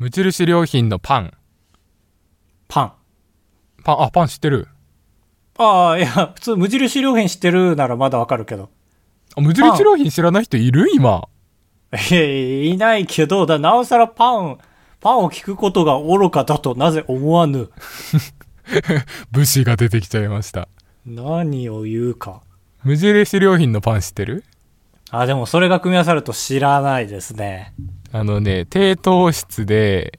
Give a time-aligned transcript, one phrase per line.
[0.00, 1.34] 無印良品のパン。
[2.68, 2.92] パン。
[3.84, 4.66] パン、あ、パン知ってる？
[5.58, 8.70] ああ、いや、普通無印良品知ってるならまだわかるけど。
[9.36, 10.88] あ無印良品知らない人いる？
[10.94, 11.28] 今。
[12.10, 14.56] いやいないけど、だなおさらパン、
[15.00, 17.68] パンを聞くことが愚かだとなぜ思わぬ。
[19.32, 20.68] 武士が出てきちゃいました。
[21.04, 22.40] 何を言うか。
[22.84, 24.44] 無印良品のパン知ってる？
[25.10, 27.74] あ、でもそれが組み合わさると知らないですね。
[28.12, 30.18] あのね、低糖質で、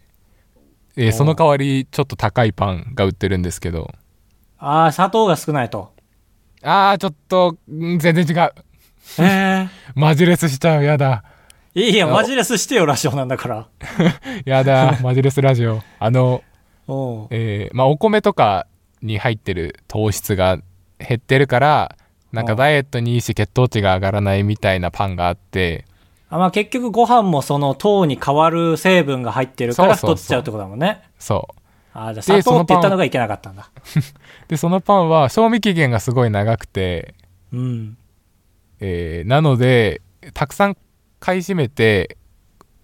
[0.98, 3.92] えーおその代わりちょっと高いパンが売ってるんですけど。
[4.58, 5.94] ああ、砂糖が少ないと。
[6.62, 8.52] あー、ちょっと、ん全然違う。
[9.20, 10.84] え マジレスしちゃう。
[10.84, 11.24] やだ。
[11.74, 13.68] えいやいや、マジレスしてよ、ラジオなんだから。
[14.46, 14.98] やだ。
[15.04, 15.82] マジレスラジオ。
[16.00, 16.44] あの、
[16.88, 18.68] おうえーまあ、お米とか
[19.02, 20.58] に入ってる糖質が
[21.00, 21.96] 減ってるから、
[22.34, 25.91] なんかうんダイエットにいいし血糖値が上がらないみたいなパンがあって、あ、
[26.38, 31.02] まあ結局ご飯もその糖に変わる成分が入ってるから太っちゃうってことだもんね。
[31.20, 31.62] そう。
[31.94, 33.70] あじゃあ砂糖って言ったのがいけなかったんだ。
[34.48, 37.16] で、そのパンは賞味期限がすごい長くて、
[37.52, 37.98] うん。
[38.80, 40.02] えーなので、
[40.34, 40.78] たくさん
[41.20, 42.18] 買い占めて、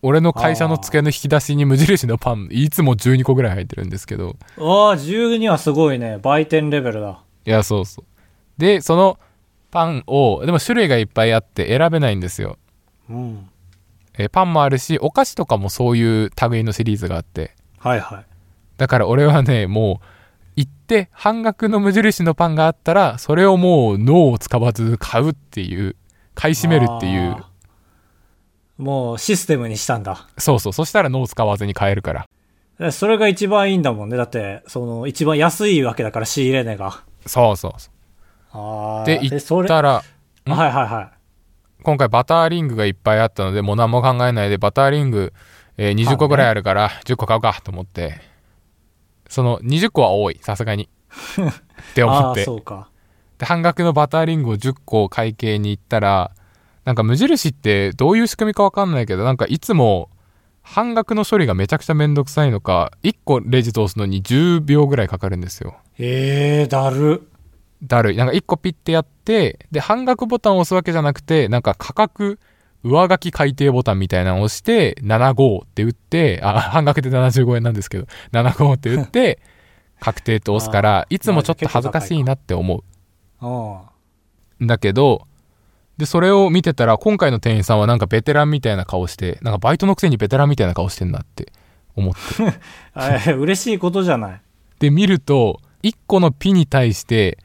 [0.02, 6.20] 俺の会社の机の引き出しに無印のパン、いつも12個ぐらい入ってるんですけど、ああ、12はすごいね。
[6.22, 7.20] 売店レベルだ。
[7.46, 8.06] いや、そうそう。
[8.58, 9.18] で、その
[9.72, 12.58] パンを、でも種類がいっぱいあって選べないんですよ。
[13.10, 13.50] うん。
[14.18, 18.26] えーパンもあるし、お菓子とかもそういう類のシリーズがあって、はいはい。
[18.78, 20.06] だから俺はね、もう、
[20.56, 25.96] 行って半額の無印のパンがあったら、それをもう脳を使わず買うっていう、
[26.34, 27.44] 買い占めるっていう
[28.78, 30.28] もうシステムにしたんだ。
[30.38, 30.74] そうそう。
[30.74, 32.26] そしたら脳を使わずに買えるから。
[32.80, 34.18] でそれが一番いいんだもんね。
[34.18, 37.04] だって、その、一番安いわけだから仕入れ値が。
[37.26, 37.90] そうそうそ
[38.52, 39.04] ああ。
[39.04, 39.06] う。
[39.08, 40.04] で、行えそれったら、
[40.46, 40.52] ん？
[40.52, 41.17] はいはいはい。
[41.84, 45.34] 今回バターリングがいっぱいあったので、もう何も考えないで、バターリング、
[45.78, 48.20] えー20個ぐらいあるから、10個買うかと思って、
[49.30, 50.90] その20個は多い、さすがに。
[51.92, 52.44] って思って。
[52.44, 52.90] そうか。
[53.38, 56.32] で、半額のバターリングを10個会計に行ったら、
[56.86, 60.10] なんか無印ってどういう仕組みかわかんないけど、なんかいつも
[60.62, 65.78] 半額の処理がめちゃくちゃめんどくさいのか、1個レジ通すのに10秒ぐらいかかるんですよ。
[65.98, 67.30] ええー、だる。
[67.84, 68.18] だるい。
[68.18, 72.40] なんか1個ピッてやって、で、半額ボタンを押すわけじゃなくて、なんか価格、
[72.84, 79.40] 上書き改定ボタンみたいなのを押して、75って打って、あ、 半額で75円なんですけど、75って打って、
[80.00, 85.28] 確定って押すから、いつもちょっと恥ずかしいなって思うだけど、
[85.98, 91.52] で、それを見てたら、今回の店員さんはなんかベテランみたいな顔して、なんかバイトのくせにベテランみたいな顔してんなって
[91.96, 92.54] 思って。
[93.28, 94.42] え嬉しいことじゃない。
[94.80, 97.40] で、見ると、1個のピに対して、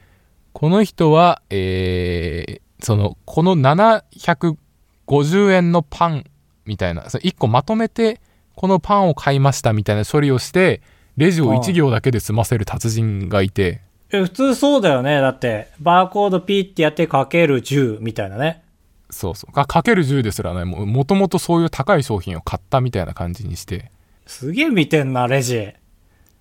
[0.53, 6.23] この人は、えー、その、この750円のパン
[6.65, 8.21] みたいな、その1個まとめて、
[8.55, 10.81] このパンを買いましたみたいな処理をして、
[11.17, 13.81] レジを1行だけで済ませる達人がいて、
[14.11, 15.19] え、普通そうだよね。
[15.21, 18.63] だって、バーコードピーってやってかける10みたいなね。
[19.09, 19.53] そうそう。
[19.53, 23.91] かかける10ですらね、ももともとそういう高い商品を買ったみたいな感じにして、
[24.27, 25.73] すげえ見てんな、レジ。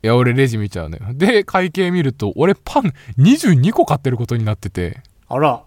[0.03, 1.05] いや、俺レジ見ちゃうのよ。
[1.15, 5.63] で、会計見ると、俺パン22個買ってることになってて、あら。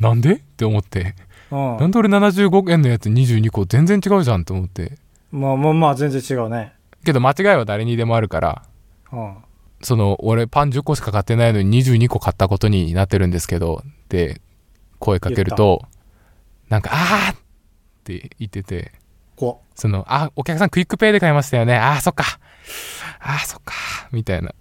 [0.00, 0.34] なんで？
[0.34, 1.14] って思って。
[1.50, 1.76] うん。
[1.78, 4.98] なんで俺75円のやつ22個全然違うじゃんと思って。
[5.30, 6.72] まあまあまあ、全然違うね。
[7.04, 8.62] けど間違いは誰にでもあるから、
[9.12, 9.36] うん。
[9.82, 14.40] その、俺パン10個しか買ってないのに22個買ったことになってるんですけど、で、
[14.98, 15.82] 声かけると、
[16.70, 17.36] なんか、あーっ
[18.04, 18.92] て言ってて、
[19.36, 21.76] こその、あ、お客さん QUICPay で買いましたよね。
[21.76, 22.24] あー、そっか。
[23.20, 23.74] あー、そっか。
[24.12, 24.52] みたいな。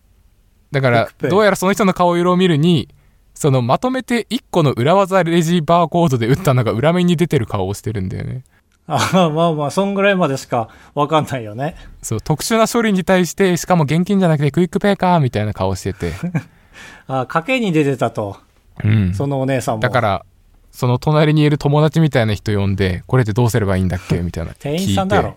[0.71, 2.89] だからどうやらその人の顔色を見るに、
[3.35, 8.43] そのまとめて1個の裏技レジバーコードで打ったのが裏面に出てる顔をしてるんだよね。
[8.85, 11.75] あまあまあ、そんぐらいまでしかわかんないよね。
[12.01, 16.11] そう、特殊な処理に対して、しかも現金じゃなくて QUICPay か、みたいな顔してて。
[17.07, 18.37] あ、賭けに出てたと。
[18.83, 19.13] うん。
[19.13, 19.81] そのお姉さんも。
[19.81, 20.25] だから、
[20.73, 24.17] その隣にいる友達みたいな人呼んで、これってどうすればいいんだっけ？
[24.23, 24.53] みたいな。
[24.59, 25.35] 店員さんだろ。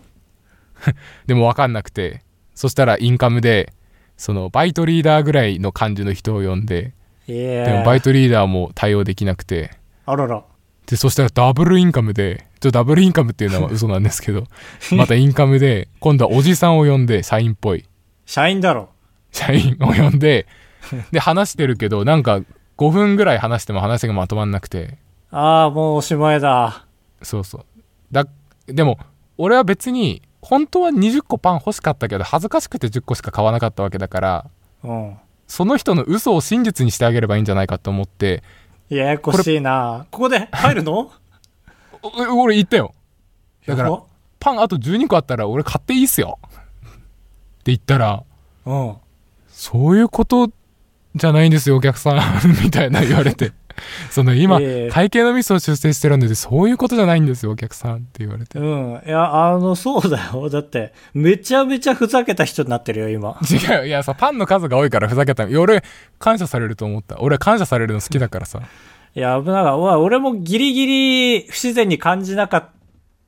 [1.27, 2.23] でも分かんなくて、
[2.55, 3.73] そしたらインカムで、
[4.17, 6.95] そのバイトリーダーぐらいの感じの人を呼んで。
[7.27, 9.73] でもバイトリーダーも対応できなくて、
[10.07, 10.43] あらら。
[10.87, 14.45] で、そしたらダブルインカムで、ちょ、ダブルインカムっていうのは 嘘なんですけど、
[14.93, 17.85] またインカムで、今度はおじさんを呼んで、社員っぽい。
[18.25, 18.91] 社員だろ。
[19.33, 20.47] 社員を呼んで、
[21.11, 22.41] で、話してるけど、なんか
[22.79, 24.97] 5分ぐらい話しても話がまとまんなくて、
[25.39, 26.87] ああ、もうおしまいだ。
[27.21, 27.65] そうそう。
[28.11, 28.27] だ、
[28.67, 28.99] でも、
[29.37, 34.47] 俺は別に、本当は20個パン欲しかったけど、恥ずかしくて10個しか買わなかったわけだから、
[34.83, 35.17] うん。
[35.47, 38.43] その人の嘘を真実にしてあげればいいんじゃないかと思って、
[38.89, 40.07] ややこしいな。
[40.11, 41.13] ここで入るの？
[42.03, 42.95] お俺言ったよ。
[43.67, 44.03] だから
[44.41, 46.39] パンあと12個あったら俺買っていいっすよ。
[47.65, 48.23] 言ったら、
[48.65, 48.95] うん。
[49.49, 50.51] そういうこと
[51.15, 52.21] じゃないんですよ、お客さん。
[52.65, 53.53] みたいな言われて。
[54.11, 58.59] その今、ええ会計のミスを修正してるんで、そういうことじゃないんですよ、お客さんって言われて。
[58.59, 59.03] うん。
[59.07, 60.49] いや、あの、そうだよ。
[60.49, 63.39] だって、めちゃめちゃふざけた人になってるよ、今。
[63.49, 65.45] 違う、いやさ、パンの数が多いからふざけた。
[65.45, 65.83] 俺、
[66.19, 67.17] 感謝されると思った。
[67.21, 68.61] 俺、感謝されるの好きだからさ。
[69.15, 72.69] いや、危なか俺もギリギリ不自然に感じなかっ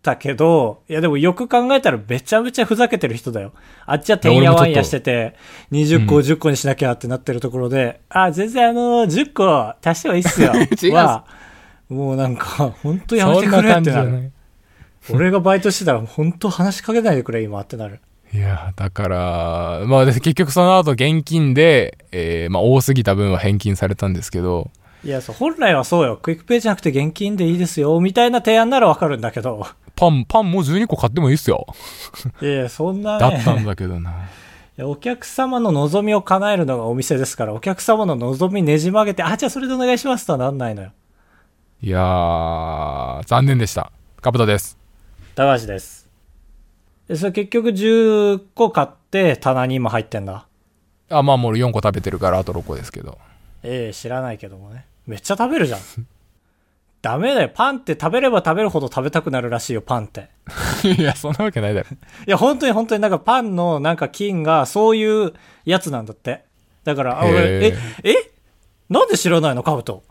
[0.08, 3.52] たけど、いやでもよく考えたらめちゃめちゃふざけてる人だよ。
[3.84, 5.34] あっちはてんやわんやしてて、
[5.72, 10.52] 20個うん10個にしなきゃってなってるところで、あ、全然あの、10個足してもいいっすよ。
[10.96, 11.24] は、
[11.88, 14.12] もうなんか、本当やめてくれってなる。
[14.12, 14.32] ない。
[15.10, 18.00] 俺がバイトしてたら本当話しかけないでくれ、今ってなる。
[18.32, 24.70] いや、だから、まあ、で結局その後現金で、えーまあ、多すぎた分は返金されたんですけど、
[25.04, 26.18] いや、そう、本来はそうよ。
[26.20, 29.66] QUICPay じゃなくて現金でいいですよ、みたいな提案ならわかるんだけど。
[29.98, 31.66] パン、パンもう12個買ってもいいっすよ。
[32.40, 33.18] いやいや、そんなね。
[33.18, 34.28] だったんだけどな。
[34.80, 40.92] お客様の望みを叶えるのがお店ですから、お客様の望みねじ曲げて、あ、じゃあそれでお願いしますとはなんないのよ。
[41.82, 43.90] いやー、残念でした。
[44.20, 44.78] カブトです。
[45.34, 46.08] 高橋です。
[47.08, 50.46] で、それ結局10個買って棚に今入ってんだ。
[51.10, 53.18] あ、まあもう俺4個食べてるからあと6個ですけど。
[53.64, 54.86] ええ知らないけどもね。
[55.08, 55.80] めっちゃ食べるじゃん。
[57.00, 57.50] ダメだよ。
[57.52, 60.30] パンって食べれば食べるほど食べたくなるらしいよ、パンって。
[60.98, 61.86] いや、そんなわけないだろ。
[62.26, 65.32] いや、本当に本当になんかパンのなんか菌がそういう
[65.64, 66.44] やつなんだって。
[66.84, 68.14] だから、あ俺、へえ、え？
[68.88, 69.62] なんで知らないの？
[69.62, 70.02] カブト。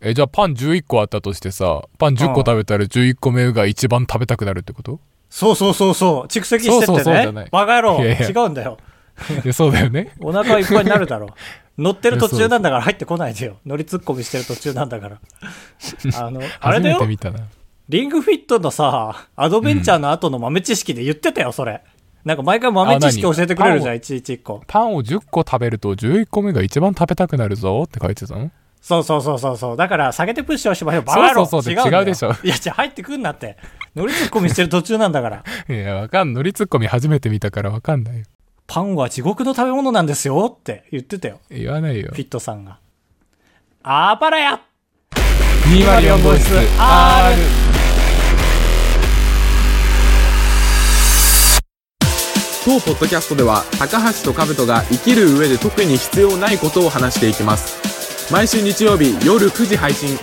[0.00, 5.00] え、じゃあパン11個あったとしてさ、パン10個食べたら11個目が一番食べたくなるってこと？
[5.30, 6.26] そうそうそうそう。
[6.26, 6.86] 蓄積してってね。
[6.86, 8.00] そうそうそうバカ野郎。
[8.04, 8.78] いやいや違うんだよ。
[9.44, 10.12] いや、そうだよね。
[10.20, 11.28] お腹いっぱいになるだろう。
[11.78, 13.58] 乗ってる途中なんだから入ってこないでよ。
[13.64, 15.20] 乗り突っ込みしてる途中なんだから。
[16.20, 17.36] あの、あれ初だよ。
[17.88, 21.82] リングフィットのさ、アドベンチャーの後の豆知識で言ってたよ、それ。
[22.24, 24.62] なんか毎回豆知識教えてくれるじゃん、いちいち一個。
[24.66, 28.50] パンを10個食べると11個目が一番食べたくなるぞって書いてたの？
[28.80, 29.76] そうそうそうそうそう。
[29.76, 31.02] だから、下げてプッシュをしましょう。
[31.02, 33.56] バカ野郎そうそうそう違うでしょいや、じゃ入ってくんなって。
[33.94, 35.44] 乗り突っ込みしてる途中なんだから。
[35.68, 38.24] いや、わかん、乗りツッコミ初めて見たからわかんないよ。
[38.68, 41.40] パンは地獄の食べ物なんですよって言ってたよ。
[41.50, 42.18] 言わないよフ。
[42.18, 42.78] ィットさんが。
[43.82, 44.60] あばらや
[45.64, 47.36] 204号室 R。
[52.66, 60.18] 当ポッドキャストでは高橋と兜が生きる上で特に必要ないことを話していきます毎週日曜日夜9時配信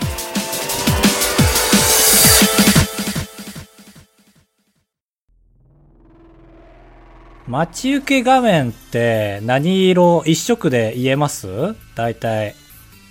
[7.47, 11.75] 待ち受け画面って何色一色で言えます？
[11.95, 12.55] 大体。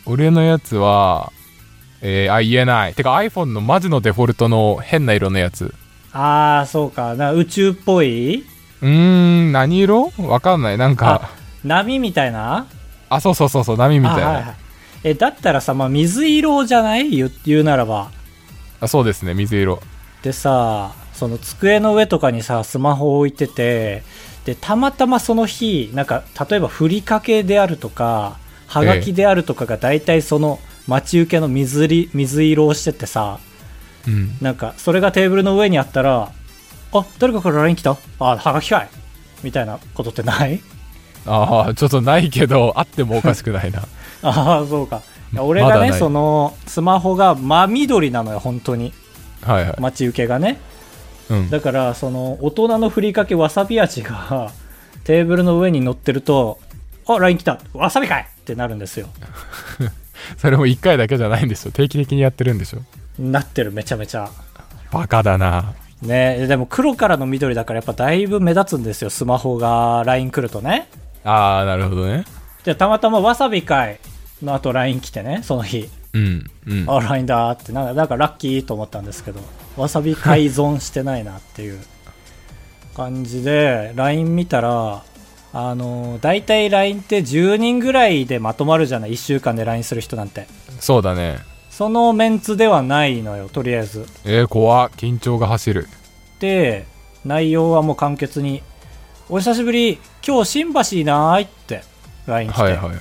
[0.07, 1.33] 俺のやつは、
[2.03, 2.95] えー、あ、言えない。
[2.95, 5.73] てか iPhone のマジのデフォルトの変な色のやつ。
[6.13, 7.15] あー、そうか。
[7.15, 8.45] な宇宙っぽい？
[8.83, 10.13] うーん、何色？
[10.19, 10.79] わかんない。
[10.79, 11.31] なんか、
[11.65, 12.67] 波みたいな？
[13.09, 14.23] あそうそうそうそう、波みたいな。
[14.23, 14.57] あ,、あはいはい。
[15.05, 17.09] え、だったらさ、まあ、水色じゃない？
[17.11, 18.11] 言う言うならば。
[18.87, 19.81] そうですね、水色。
[20.23, 24.03] でさ、その机の上とかにさ、スマホを置いてて、
[24.45, 30.59] で、たまたまその日、なんか、例えばふりかけであるとか、はがきであるとかが大体その
[30.89, 33.39] 待ち受けの水り水色をしててさ、
[34.07, 34.37] うん。
[34.41, 36.31] なんか、それがテーブルの上にあったら、
[36.93, 38.89] あ、誰かから LINE 来たあ、はがきかい
[39.43, 40.61] みたいなことってない？
[41.27, 43.83] ああ、ちょっとないけど、あってもおかしくないな。
[44.23, 45.03] ああ、そうか。
[45.39, 48.93] 俺がね、その、スマホが真緑なのよ、本当に。
[49.43, 49.81] はいはい。
[49.81, 50.61] 待ち受けがね。
[51.31, 51.51] うん。
[51.51, 54.53] だから、その、大人のふりかけわさび味が、
[55.05, 56.59] テーブルの上に乗ってると、
[57.07, 59.09] あ、LINE 来たわさびかいってなるんですよ。
[60.39, 61.71] それも1回だけじゃないんでしょ。
[61.71, 62.81] 定期的にやってるんでしょ。
[63.19, 64.31] なってる、めちゃめちゃ。
[64.91, 65.75] バカだな。
[66.03, 70.89] ねでも黒からの緑だからやっぱだいぶ目立つんですよ、スマホが LINE 来るとね。
[71.25, 72.25] ああ、なるほどね。
[72.65, 73.99] じゃあたまたまわさびかい
[74.43, 75.89] の後 LINE 来てね、その日。
[76.13, 76.51] うん。
[76.67, 76.85] うん。
[76.89, 79.41] あ、LINE だって、なんか、なんかラッキーと思ったんですけど、
[79.77, 81.81] わさび改存してないなっていう
[82.95, 85.03] 感じで、LINE 見たら、
[85.53, 90.47] あの、大体 LINE って10人ぐらいでまとまるじゃない ?1 週間で LINE する人なんて。
[90.81, 91.39] そうだね。
[91.71, 94.07] そのメンツではないのよ、とりあえず。
[94.25, 95.89] えー、怖っ緊張が走る。
[96.39, 96.87] で、
[97.25, 98.63] 内容はもう簡潔に、
[99.29, 101.83] お久しぶり、今日新橋いないって
[102.27, 102.63] LINE 来て。
[102.63, 102.97] はいはい。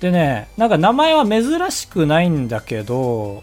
[0.00, 3.42] でね、なんか名前は珍しくないんだけど、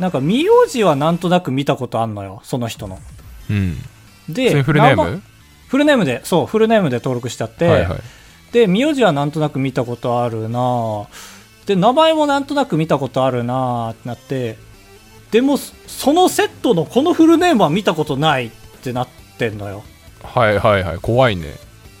[0.00, 2.98] なんか名字はなんとなく見たことあんのよ、その人の。
[3.48, 3.76] うん。
[4.28, 5.22] で、フルネーム？
[5.68, 7.98] フルネームで、そう、フルネームで登録しちゃって、はいはい。
[8.50, 11.06] で、名字はなんとなく見たことあるなぁ
[11.66, 14.58] で、名前もなんとなく見たことあるなぁってなって、
[15.30, 18.50] でも、そのセットのこのフルネームは見たことないっ
[18.82, 19.84] てなってんのよ。
[20.24, 20.98] はいはいはい。
[20.98, 21.54] 怖いね。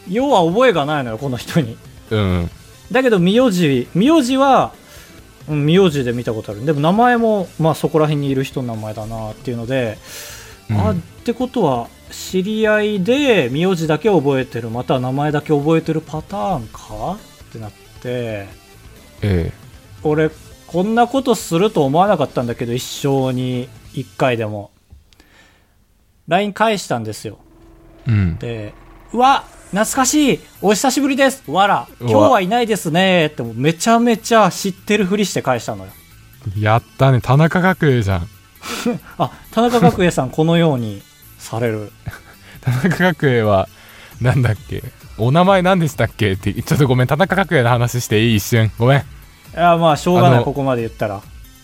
[0.08, 1.76] 要は覚えがないのよこの人に
[2.10, 2.50] うん
[2.90, 4.79] だけど名字名字はうん
[5.50, 6.64] 名字で見たことある。
[6.64, 9.98] でも名前もまあそこら辺にいる人の名前だなっていうので、
[10.68, 10.80] うん。
[10.80, 17.18] あってことは知り合いで名字だけ覚えてるまたは名前だけ覚えてるパターンか？
[17.48, 18.46] ってなって。
[19.22, 19.52] え
[20.02, 20.30] 俺
[20.66, 24.70] こんなことすると思わなかったんだけど一生に1回でも。
[26.28, 27.38] LINE 返したんですよ。
[28.06, 28.38] えうん。
[28.38, 28.72] で
[29.12, 30.40] うわ懐かしい。
[30.62, 31.48] お久しぶりです。
[31.48, 31.86] わら。
[32.00, 33.26] 今日はいないですね。
[33.26, 35.92] ってめちゃめちゃ知ってるふりして返したのよ。
[36.58, 37.20] やったね。
[37.20, 38.28] 田中角栄じゃん。
[39.18, 41.02] あ田中角栄さんこのように
[41.38, 41.92] される。
[42.60, 43.68] 田中角栄は
[44.20, 44.82] なんだっけ？
[45.18, 46.32] お名前何でしたっけ？
[46.32, 47.06] ってちょっとごめん。
[47.06, 48.72] 田中角栄の話していい一瞬。
[48.76, 48.98] ごめん。
[48.98, 49.02] い
[49.54, 51.22] やまあしょうがないここまで言ったら、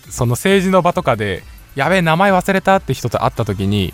[0.08, 1.42] その政治の場とかで
[1.74, 3.92] やべえ名前忘れたって人と会った時に、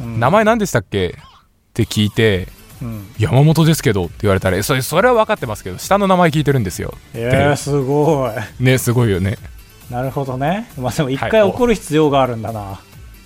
[0.00, 0.18] うん。
[0.18, 1.08] 名前何でしたっけ？
[1.08, 2.48] って聞いて
[2.82, 3.06] うん。
[3.18, 6.94] 山本ですけどって言われたらえそれそれは分かってますけど下の名前聞いてるんですよ。
[7.14, 8.28] えー、すご
[8.60, 8.62] い。
[8.64, 9.38] ねすごいよね。
[9.90, 10.70] なるほどね。
[10.78, 11.30] まあでも一はい。
[11.30, 12.80] 回怒る必要があるんだな、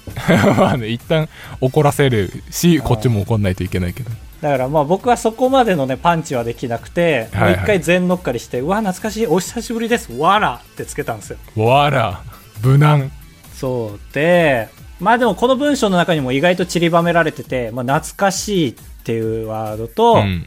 [0.58, 1.28] まあね一旦
[1.60, 4.10] 怒らせるしこっちも怒んないといけないけど。
[4.40, 7.52] だからまあ僕はそこまでのねパンチはできなくて、はいはい。
[7.54, 11.38] もう一回全乗っかりしてうわ懐かしいお久しぶりですわらってつけたんですよ。
[11.64, 12.20] わら。
[12.62, 13.10] 無難。
[13.54, 14.00] そう。
[14.14, 14.68] で
[15.00, 18.74] まあでもこの文章の中にも意外と散りばめられてて、まあ、懐かしいっ
[19.04, 20.46] ていうワードと、うん。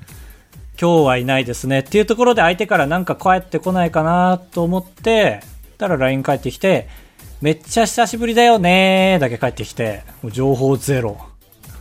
[0.81, 5.41] 今日はいないですねっていうところで相手からなんか帰ってこないかなと思って
[5.77, 6.87] たら LINE 返ってきて
[7.41, 11.17] めっちゃ久しぶりだよねーだけ返ってきてもう情報ゼロ。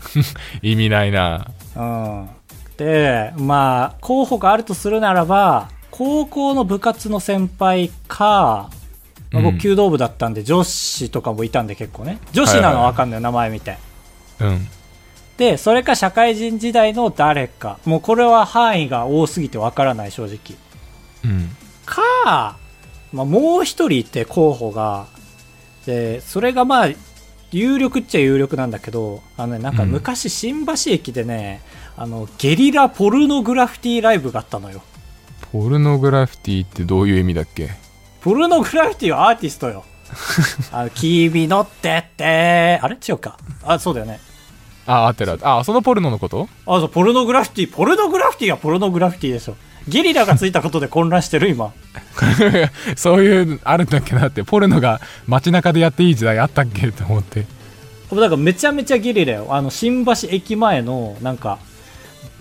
[0.63, 1.47] 意味ないな。
[1.77, 2.29] うん。
[2.77, 8.71] でまあ候補があるとするならば高校の部活の先輩か、
[9.31, 9.53] まあ、うん。
[9.55, 12.19] 僕弓道部だったんで女子とかもいたんで結構ね。
[12.33, 13.77] 女子なの分かんない名前見て。
[14.41, 14.67] うん。
[15.37, 17.79] でそれか社会人時代の誰か。
[17.85, 20.39] もうこれは範囲が多すぎて分からない正直。
[21.25, 21.51] うん。
[21.87, 22.57] か、
[23.13, 25.07] まあ、もう一人いて候補が
[25.87, 26.89] でそれがまあ
[27.51, 29.91] 有力っちゃ有力なんだけどあの、ね、なんかうん。
[29.91, 31.63] 昔新橋駅でね、
[31.97, 34.83] あのゲリラポルノグラフィティライブがあったのよ。
[35.53, 37.71] ポルノグラフィティってどういう意味だっけ？
[38.29, 39.87] ポルノグラフィティはアーティストよ。
[40.71, 42.79] あの君のってって。
[42.83, 42.97] あれ？
[42.97, 43.39] 違うか。
[43.65, 44.21] あそうだよね。
[44.87, 46.47] あ合ってるあそのポルノのこと？
[46.67, 47.73] あそうポルノグラフィティ。
[47.73, 49.57] ポルノグラフィティはポルノグラフィティでしょ。
[49.89, 51.73] ゲリラがついたことで混乱してる今。
[52.97, 54.45] そういうあるんだっけなって。
[54.45, 57.47] ポルノが街中でやっていい時代あったっけって思って。
[58.13, 59.47] だからめちゃめちゃゲリラよ。
[59.49, 61.61] あの新橋駅前のなんか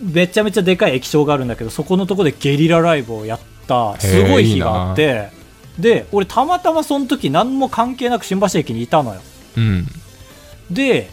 [0.02, 3.40] めちゃめちゃでかい液晶があるんだけどそこのとこでゲリラライブをやっ
[3.70, 3.98] た。
[4.02, 5.38] すごい日があって
[5.80, 9.22] で俺たまたまその時何も関係なく新橋駅にいたのよ。
[9.58, 9.88] うん。
[10.72, 11.10] で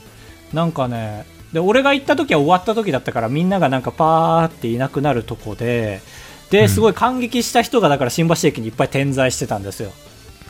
[0.52, 6.24] なんかねで俺が行った時は終わった時だったからみんながなんかパーっていなくなるとこでうん。
[6.50, 9.92] ですごい感激した人がだから新橋駅にいっぱい点在してたんですよ。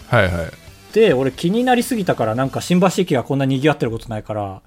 [0.09, 0.51] はいはい。
[0.93, 4.63] で俺気になりすぎたからなんか新橋駅がこんな賑わってることないから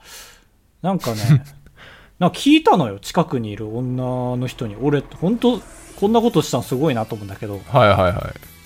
[0.82, 1.44] なんかね
[2.20, 4.76] なんか聞いたのよ近くにいる女の人に。
[4.82, 5.62] 俺本当
[5.96, 7.62] こんなことしたのすごいなと思うんだけど。
[7.68, 8.14] はいはいはい。
[8.14, 8.57] そ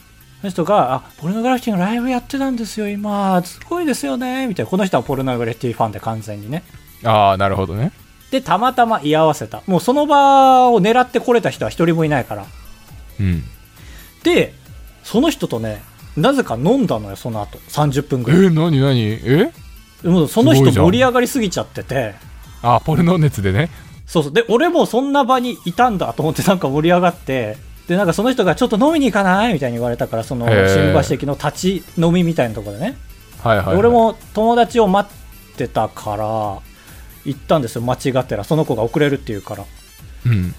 [0.43, 3.41] の人が「あポルノグラフィティのライブやってたんですよ今。
[3.43, 4.69] すごいですよね」みたいな。
[4.69, 6.63] この人はポルノグラフィティファンで完全にね。
[7.03, 7.91] ああなるほどね。
[8.31, 9.61] でたまたま居合わせた。
[9.67, 12.45] もうその場を狙ってこれた人は一人もいないから。
[13.19, 13.43] うん。
[14.23, 14.53] で
[15.03, 15.83] その人とね
[16.15, 17.57] なぜか飲んだのよその後。
[17.69, 18.53] 30分えぐらい。
[18.53, 19.51] 何何え？
[20.01, 22.15] でもその人盛り上がりすぎちゃってて。
[22.61, 23.69] あポルノ熱でね。
[24.05, 24.33] そうそう。
[24.33, 27.57] で俺もそんな場にいたんだと思ってなんか盛り上がって
[27.91, 32.97] でなんかその人がちょっと飲みに行かないみたいに言われたからその新橋駅の立ち飲みみたいなところでね、
[33.43, 36.25] はいはい、はい、俺も友達を待ってたから
[37.25, 38.45] 行ったんですよ間違ってら。
[38.45, 39.65] その子が遅れるっていうから。
[40.25, 40.55] うん。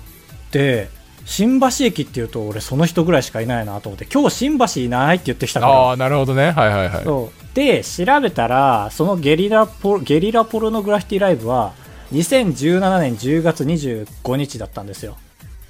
[0.50, 0.90] で
[1.24, 5.72] 新橋駅っていうと俺その人ぐらいしかいないなと思って今日新橋いないって言ってきたから。
[5.72, 6.50] ああなるほどね。
[6.50, 7.04] はいはいはい。
[7.04, 7.54] そう。
[7.54, 11.72] で調べたらそのゲリラポゲリラポルノグラフィティライブは
[12.12, 15.16] 2017年10月25日だったんですよ。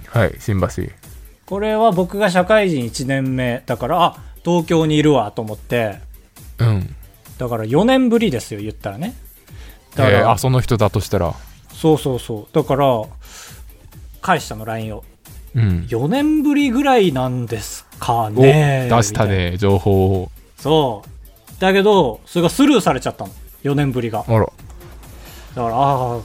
[0.09, 0.66] はい新橋
[1.47, 6.01] これは僕が社会人1年目だからあ東京にいるわと思って。
[6.59, 6.95] うん。
[7.39, 9.15] だから4年ぶりですよ言ったらね。
[9.95, 11.35] だから、えーあその人だとしたら。
[11.73, 12.55] そうそうそう。
[12.55, 13.03] だから
[14.21, 15.05] 返したの LINE を。
[15.55, 15.87] うん。
[15.89, 20.31] 4年ぶりぐらいなんですかおね出したね情報を。
[20.57, 21.61] そう。
[21.61, 23.33] だけどそれがスルーされちゃったの。
[23.65, 24.25] 4年ぶりが。
[24.27, 24.41] あら。
[24.41, 24.53] だか
[25.69, 26.21] らああ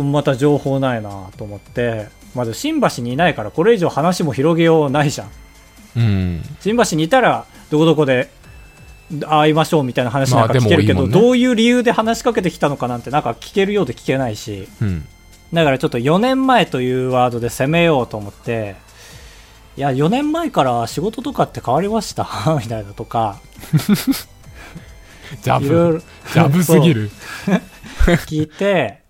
[0.00, 5.30] また情報ないなと思ってまず新橋にいないからこれ以上話も広げようないじゃん。
[5.96, 6.42] うん。
[6.60, 8.30] 新橋にいたらどこどこで
[9.28, 11.20] 会いましょうみたいな話なんか聞けるけど、いいもんね。
[11.20, 14.68] どういう理由で話しかけてきたのかなんてなんか聞けるようで聞けないし。
[14.80, 15.06] うん。
[15.52, 18.76] だからちょっと4年前というワードで攻めようと思って、
[19.76, 22.28] いや、4年前から仕事とかって変わりました？
[22.62, 23.40] みたいなとか、
[25.42, 26.02] ジャブ。
[26.32, 27.10] ジャブすぎる。
[28.28, 29.00] 聞いて、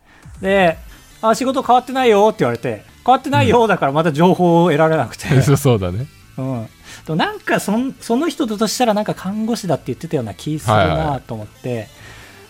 [0.41, 0.79] で、
[1.23, 6.07] あ、仕事変わってないよって言われて、変わってないよだからまた情報を得られなくて、そうそうだね。
[6.39, 6.69] うん。
[7.07, 11.89] でもなんかそんその人だとしたらなんか看護師だって言ってたような気するはいはいはなと思って、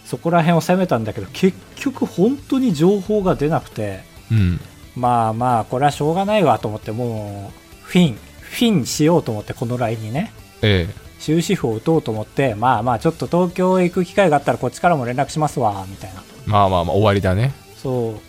[0.04, 4.60] そこら辺を攻めたんだけど結局本当に情報が出なくてうん。
[4.96, 10.94] まあまあこれはしょうがないわと思ってもうフィンフィンしようと思ってこの LINE にねええ。
[11.20, 17.52] 終止符を打とうと思ってまあまあちょっと東京へ行く機会があったらこっちからも連絡しますわみたいなまあまあまあ、終わりだね。
[17.76, 18.20] そ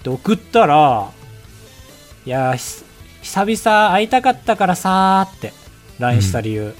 [0.00, 1.10] うで送ったら
[2.28, 2.84] いやひ
[3.22, 5.54] 久々会いたかったからさーって
[5.98, 6.74] LINE した理由、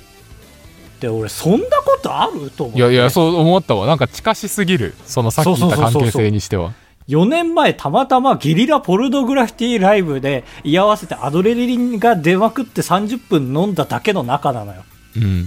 [1.01, 3.87] で俺そんなことあると思っていやいや、そう思ったわ。
[3.87, 4.95] なんか近しすぎる。
[5.07, 6.75] そのさっき言った関係性にしては。
[7.09, 14.85] 4年前たまたまゲリラポルノグラフィティライブで居合わせてアドレナリンが出まくって30分飲んだだけの仲なのよ
[15.17, 15.47] うん。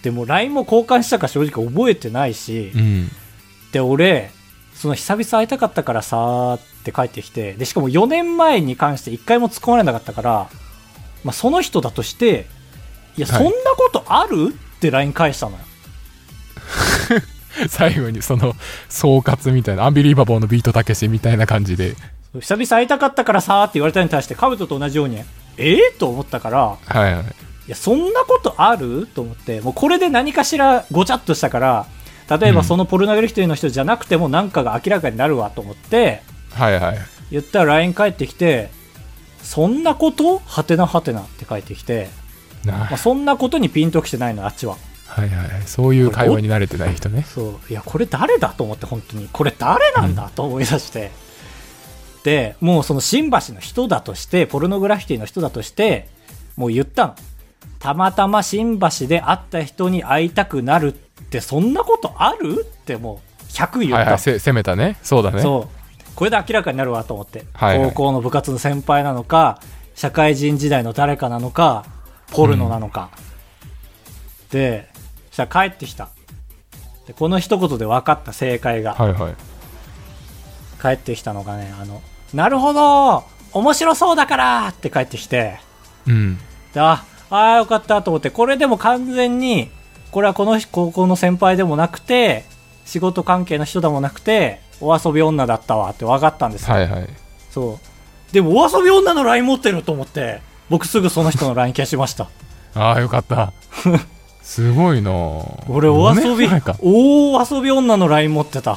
[0.00, 3.08] でも LINE も交換したか正直覚えてないし、うん。
[3.70, 4.30] で俺
[4.72, 10.48] その久々会いたかったからさーって帰ってきてでしかも4年前に関して1回も突っ込まれなかったから、
[11.22, 12.46] まあ、その人だとして
[13.16, 13.36] いや、はい。
[13.36, 14.54] そんなことある？
[14.54, 15.58] って LINE 返したのよ。
[17.68, 18.54] 最後にその
[18.88, 21.94] 総括みたいなアンビリーバボーのビートたけしみたいな感じで。
[22.40, 25.18] 久々会いたかったからさーって言われたのに対してカブトと同じように
[25.58, 25.66] え？
[25.76, 27.22] えと思ったからはいはい。
[27.22, 27.24] い
[27.68, 29.06] やそんなことある？
[29.14, 31.86] と思ってもうこれで何かしらごちゃっとしたから
[32.30, 32.56] 例えうん。
[32.56, 36.22] ばそのポルノグラフィティの人じゃなくても何かが明らかになるわと思って
[36.54, 36.98] はいはい。
[37.30, 38.70] 言ったら LINE 返ってきて
[39.42, 40.38] そんなこと？
[40.38, 42.08] はてなはてなって返ってきて、
[42.64, 44.76] なまあ、そんなことにピンときてないのあっちは。
[45.06, 45.62] はいはいはい。
[45.66, 47.22] そういう会話に慣れてない人ね。
[47.22, 47.72] そう。
[47.72, 49.28] いやこれ誰だと思って本当に。
[49.32, 51.10] これ誰なんだと思い出して、
[52.22, 56.08] でもうその新橋の人だとしてポルノグラフィティの人だとして
[56.56, 57.14] もう言ったの。
[57.78, 62.64] たまたま新橋で会った人に会いたくなるってそんなことある？
[62.64, 63.96] ってもう100言った。
[63.96, 64.18] の、はいはい。
[64.20, 64.98] せ攻めたね。
[65.02, 65.42] そうだね。
[65.42, 65.81] そう
[66.14, 67.88] これで明らかになるわと思って、はいはい。
[67.90, 69.60] 高校の部活の先輩なのか
[69.94, 71.84] 社会人時代の誰かなのか
[72.30, 73.10] ポルノなのか、
[74.50, 74.88] で
[75.28, 76.08] そしたら帰ってきた。
[77.06, 79.34] でこの一言で分かった正解が、はいはい。
[80.80, 82.00] 帰ってきたのがねあの
[82.32, 85.60] なるほど面白そうだからって帰ってきて。
[86.06, 86.38] うん。
[86.72, 89.70] でああーよかったと思ってこれでも完全に
[90.10, 92.44] これはこの高校の先輩でもなくて
[92.86, 97.08] 仕事関係の人でもなくてお遊び女だったわって分かったんですよ、はいはい。
[97.50, 97.78] そ
[98.30, 98.32] う。
[98.34, 102.28] でもお遊び女の LINE 持ってると思って僕すぐその人の LINE 消しました。
[102.74, 103.52] ああよかった。
[104.42, 105.10] すごいな。
[105.68, 108.72] 俺お遊び大遊び女の LINE 持ってた。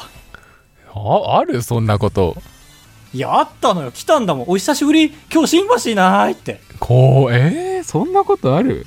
[0.94, 2.36] ああるそんなこと。
[3.13, 3.91] いやあったのよ。
[3.91, 4.46] 来たんだもん。
[4.50, 5.13] お久しぶり。
[5.34, 6.60] 今日新橋いないって。
[6.80, 8.86] こうえー、そんなことある？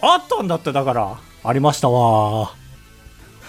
[0.00, 1.18] あったんだってだから。
[1.42, 2.52] ありましたわ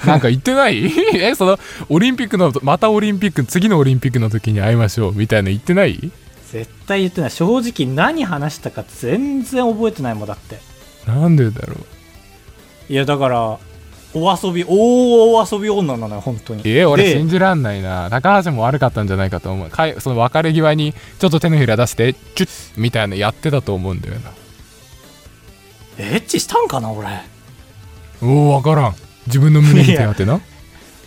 [0.06, 0.92] なんか言ってない？
[1.16, 1.60] えその
[1.90, 6.12] オリンピックのまたオリンピック次のオリンピックの時に会いましょうみたいなの言ってない？
[6.52, 7.32] 絶対言ってない。
[7.32, 10.60] 正直何話したか全然覚えてないもんだって。
[11.06, 11.76] なんでだろ
[12.90, 12.94] う？
[12.94, 13.58] いやだから
[14.14, 16.62] お遊び大遊び女なのよ本当に。
[16.66, 18.10] え俺で信じらんないな。
[18.10, 19.70] 高橋も悪かったんじゃないかと思う。
[19.70, 24.32] かいその別れ際にちょっと手のひら出してチュッみたいなのやってたと思うんだよな。
[25.98, 27.08] エッチしたんかな俺。
[28.22, 28.96] おお分からん
[29.28, 30.40] 自分の胸に手当てな。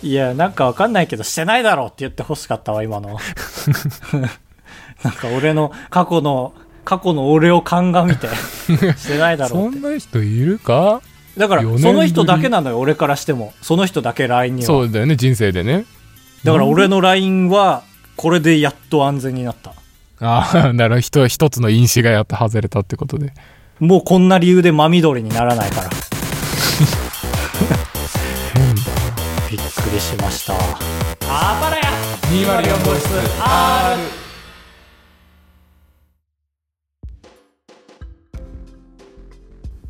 [0.03, 3.19] いや なんかわかんないけどしてないだろうって言ってほしかったわ今の。
[5.03, 6.53] なんか俺の過去の
[6.85, 8.29] 過去の俺を鑑みて
[8.99, 9.79] してないだろそうって。
[9.79, 11.01] んな人いるか？
[11.39, 11.83] だから4年ぶり。
[11.83, 13.53] その人だけなのよ俺からしても。
[13.63, 14.67] その人だけ LINE には。
[14.67, 15.85] そうだよね人生でね。
[16.45, 17.83] だから俺の LINE は
[18.17, 19.73] これでやっと安全になった。
[20.21, 23.33] ああだから一一つの因子がやっと外れたってことで。
[23.81, 25.91] もうこんな理由で真緑にならないから
[29.95, 30.55] りしました。
[31.29, 31.83] あばらや。
[32.31, 33.09] 204号室
[33.41, 34.01] R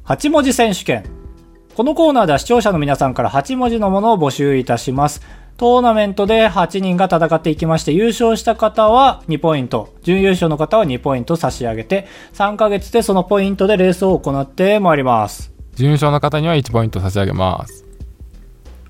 [0.04, 1.04] 8文字選手権。
[1.74, 5.22] このコーナーでは視聴者の皆さんから8文字のものを募集いたします。
[5.56, 9.94] トーナメントで8人が戦っていきまして優勝した方は2ポイント。
[10.02, 15.52] 準優勝の方は2ポイント差し上げて3ヶ月でそのポイントでレースを行ってまいります。
[15.76, 17.83] 準優勝の方には1ポイント差し上げます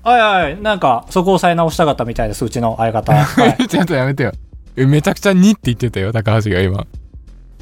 [0.05, 3.67] はいはいなんかそこを抑え直したかったみたいですうちの相方、 はい。
[3.67, 4.31] ちょっとやめてよ。
[4.77, 6.85] えめちゃくちゃ2って言ってたよ高橋が今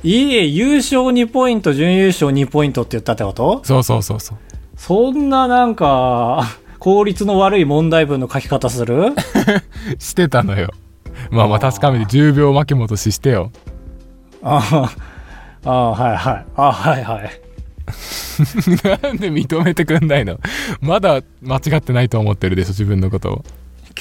[0.03, 3.61] いいえ、優勝2ポイント、準優勝2ポイントって言ったってこと？
[3.63, 4.37] そうそうそうそう。
[4.75, 6.43] そんななんか、
[6.79, 9.13] 効率の悪い問題文の書き方する？
[9.99, 10.71] してたのよ。
[11.31, 13.51] まあまあ確かめて10秒巻き戻ししてよ。
[14.43, 14.89] あ
[15.63, 16.45] あ、ああ、はいはい。
[16.57, 17.31] ああ、はいはい。
[19.03, 20.39] なんで認めてくんないの？
[20.81, 23.45] まだ間違ってないと思ってるでしょ自分のことを。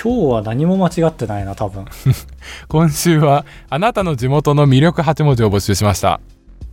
[0.01, 1.85] 今日は何も間違ってないな、多分。
[2.69, 6.21] 今週はあなたの地元の魅力8文字を募集しました。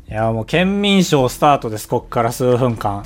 [0.10, 3.04] いや、もう県民賞スタートです、こっから数分間。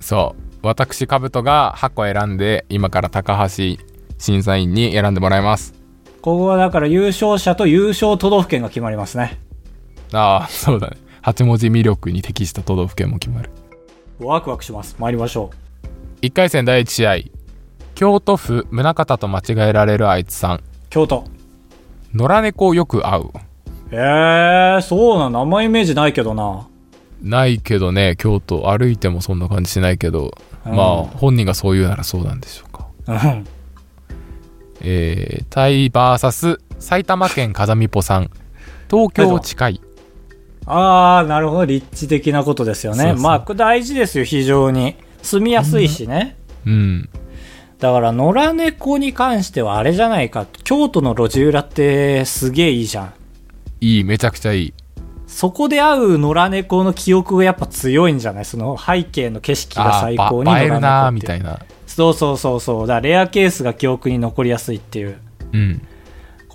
[0.00, 0.42] そう。
[0.62, 3.76] 私カブトが8個選んで今から高橋
[4.18, 5.74] 審査員に選んでもらいます。
[6.20, 9.38] ここはだから優勝者と優勝都道府県が決まりますね。
[10.12, 10.96] ああそうだね。
[11.22, 13.50] 8文字魅力に適した都道府県も決まる
[14.20, 14.96] ワクワクします。
[14.98, 15.50] 参りましょ
[16.22, 17.16] 1回戦第1試合
[17.94, 20.60] 京都府宗像と間違えられるあいつさんう。
[20.90, 21.24] 京都。
[22.14, 23.24] 野良猫よく会う
[23.90, 25.38] えー、そうなんだ。
[25.38, 26.66] あんまイメージないけどな。
[27.22, 30.32] ないけどね京都歩いてもそんな感じしないけど、
[30.64, 33.44] うんまあ本人がそう言うならそうなんでしょうかうん。
[34.80, 38.30] えー、タイ VS 埼玉県風見ぽさん
[38.90, 39.80] 東京近い
[40.68, 41.64] あー、なるほど。
[41.64, 42.98] 立地的なことですよね。
[43.04, 44.96] そうそうまあ、これ大事ですよ、非常に。
[45.22, 46.36] 住みやすいしね。
[46.66, 47.08] うん
[47.78, 50.46] だから、野良猫に関してはあれじゃないか。
[50.64, 53.12] 京都の路地裏ってすげえいいじゃん。
[53.80, 54.74] いいめちゃくちゃいい
[55.28, 58.44] そこで会う野良猫の記憶がやっぱ強いんじゃない？
[58.44, 62.86] その背景の景色があ最高にーば映えるなーみいたいなそうそうそうそう。
[62.88, 65.18] だレアケースが記憶に残りやすいっていう。
[65.52, 65.82] うん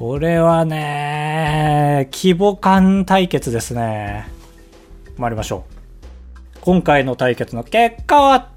[0.06, 4.28] これはね、規模感対決ですね。
[5.18, 5.64] 参りましょ
[6.56, 6.60] う。
[6.60, 8.50] 今回の対決の結果は、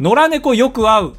[0.00, 1.12] 野良猫よく会う。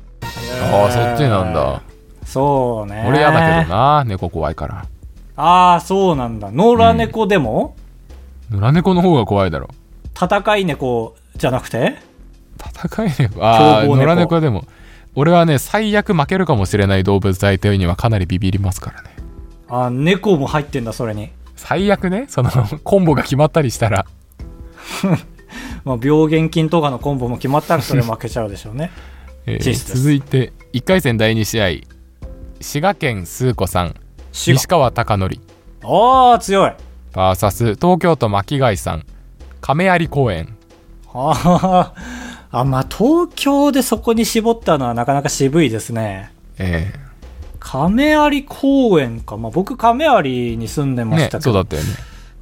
[0.73, 1.83] ああそっちなんだ
[2.25, 3.05] そうね。
[3.07, 4.87] 俺嫌だけどな猫怖いから
[5.35, 6.49] ああ、そうなんだ。
[6.49, 7.75] 野良猫でも、
[8.49, 9.69] 野良猫の方が怖いだろ
[10.19, 11.97] 戦い猫じゃなくて？
[12.57, 13.45] 戦い猫？
[13.45, 14.65] ああ野良猫でも
[15.15, 19.15] 俺はね最悪負けるかもしれない動物相手にはかなりビビりますからね。
[19.67, 21.29] あー猫も入ってんだ、それに。
[21.55, 22.51] 最悪ねその
[22.83, 24.05] コンボが決まったりしたら。
[25.83, 28.91] まあ、病原菌とかのコンボも決まったらそれ負けちゃうでしょうね。
[29.45, 31.67] えー続いて1回戦第2試合。
[32.59, 33.95] 滋賀県スー子さん。
[34.31, 35.29] 西川貴教。
[35.83, 36.71] ああ、強い。
[37.13, 39.05] VS 東京都巻貝さん。
[39.61, 40.57] 亀有公園。
[41.13, 41.93] ああ、
[42.59, 46.31] あ、まあ、東京でそこに絞ったのはなかなか渋いですね。
[46.57, 46.93] え
[47.59, 49.35] 亀有公園か。
[49.35, 51.41] まあ、僕亀有に住んでましたけど。
[51.41, 51.89] そうだったよね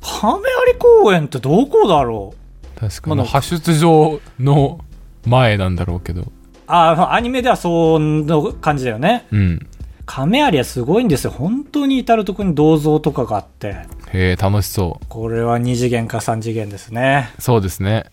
[0.01, 2.35] 亀有公園ってどこだろ
[2.77, 2.79] う？
[2.79, 4.81] 確かまだに派出所の
[5.25, 6.31] 前なんだろうけど
[6.67, 9.25] ああ、まあアニメではそんな感じだよね。
[9.31, 9.67] うん
[10.05, 11.31] 亀有はすごいんですよ。
[11.31, 13.69] 本当に至るところに銅像とかがあって。
[14.11, 17.31] へえ楽しそこれは2次元か3次元ですね。
[17.39, 18.05] うそうですね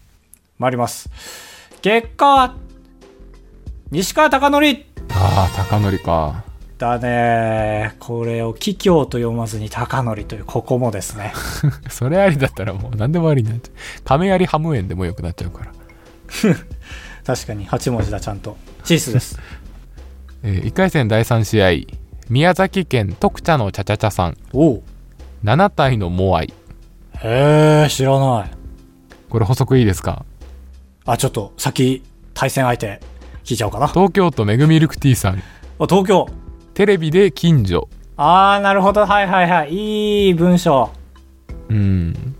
[0.59, 1.11] 参ります。
[1.83, 2.55] 結果は、
[3.91, 4.49] 西川貴教。
[5.15, 6.45] ああ貴教か。
[6.79, 7.95] だね。
[7.99, 11.33] これを桔梗と読まずに貴教という、ここもですね。
[11.89, 14.03] それありだったらもう何でもありになっちゃう。
[14.05, 15.73] 亀有ハム園でもよくなっちゃうから。
[17.27, 18.57] 確かに8文字だ、ちゃんと。
[18.85, 19.39] チースです。
[20.43, 21.87] え1回戦第3試合。
[22.29, 24.37] 宮崎県徳茶のチャチャチャさん。
[24.53, 24.83] おう。
[25.45, 26.53] 7体のモアイ。
[27.23, 28.51] へえ、知らない。
[29.29, 30.25] これ補足いいですか？
[31.13, 32.03] あ、ちょっと、先、
[32.35, 33.01] 対戦相手、
[33.45, 33.87] 聞いちゃおうかな。
[33.87, 35.43] あ、東京都めぐみルクティーさん
[35.81, 36.29] 東京。
[36.75, 39.07] テレビで近所あー、なるほど。
[39.07, 40.27] はいはいはい。
[40.27, 40.91] いい文章。
[41.69, 42.35] うん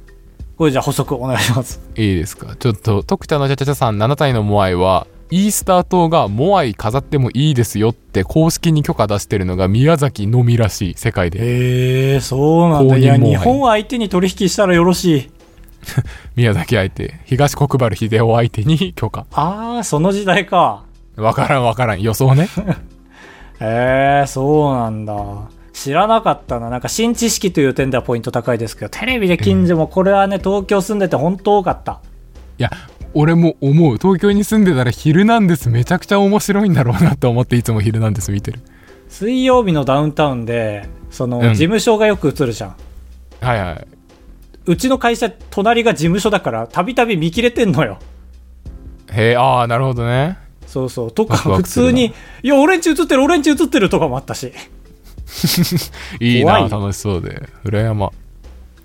[0.57, 1.81] これじゃあ補足お願いします。
[1.97, 2.55] いいですか？
[2.55, 12.99] ちょっと徳茶のチャチャチャさん7体のモアイはイースター島がモアイ飾ってもいいですよって公式に許可出してるのが宮崎のみらしい世界でへえ、そうなんだ。
[12.99, 15.31] いや、も日本相手に取引したらよろしい。
[16.37, 20.85] 宮崎相手東国原秀夫相手に許可あー、その時代か。
[21.17, 22.49] わからんわからん予想ね
[23.61, 25.15] へ え、そうなんだ。
[25.73, 26.71] 知らなかったな。
[26.71, 32.01] なんか新知識という点ではポイント高いですけど、テレビで近所もこれはね、東京住んでて本当多かった。
[32.59, 32.71] いや
[33.15, 38.61] 俺も思う東京に住んでたら「ヒルナンデス」めちゃくちゃ面白いんだろうなと思っていつも「ヒルナンデス」見てる
[39.09, 42.77] 水曜日のダウンタウンで、その、うん事務所がよく映るじゃん。
[43.41, 43.87] はいはい
[44.71, 47.99] うちの会社、隣が事務所だから、たびたび見切れてんのよ。
[49.11, 51.11] へえああなるほどねそうそう。
[51.11, 54.53] とか、普通に、いや、俺んち映ってる、俺んち映ってるとかもあったし。
[56.21, 58.13] いいな楽しそうで裏山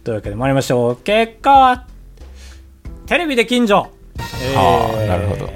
[0.03, 0.95] というわけで参りましょう。
[0.95, 1.85] 結果は、
[3.05, 3.91] テレビで近所。
[4.55, 5.51] はあなるほど。